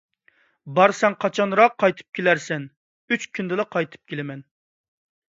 [0.35, 4.41] − بارساڭ قاچانراق قايتىپ كېلەرسەن؟ − ئۈچ كۈندىلا قايتىپ كېلىمەن.